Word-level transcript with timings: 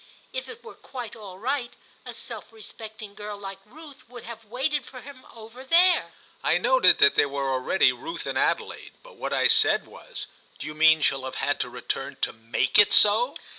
If 0.33 0.49
it 0.49 0.63
were 0.63 0.73
quite 0.73 1.15
all 1.15 1.37
right 1.37 1.75
a 2.07 2.13
self 2.15 2.51
respecting 2.51 3.13
girl 3.13 3.37
like 3.37 3.59
Ruth 3.67 4.09
would 4.09 4.23
have 4.23 4.45
waited 4.45 4.83
for 4.83 5.01
him 5.01 5.23
over 5.31 5.63
there." 5.63 6.11
I 6.43 6.57
noted 6.57 6.97
that 6.97 7.13
they 7.13 7.27
were 7.27 7.53
already 7.53 7.91
Ruth 7.93 8.25
and 8.25 8.35
Adelaide, 8.35 8.93
but 9.03 9.17
what 9.17 9.31
I 9.31 9.47
said 9.47 9.85
was: 9.85 10.25
"Do 10.57 10.65
you 10.65 10.73
mean 10.73 11.01
she'll 11.03 11.25
have 11.25 11.35
had 11.35 11.59
to 11.59 11.69
return 11.69 12.17
to 12.21 12.33
make 12.33 12.79
it 12.79 12.91
so?" 12.91 13.35